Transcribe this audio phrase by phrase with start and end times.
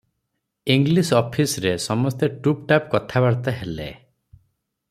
[0.75, 3.91] English ଅଫିସରେ ସମସ୍ତେ ଟୁପ୍ଟାପ୍ କଥାବାର୍ତ୍ତା ହେଲେ।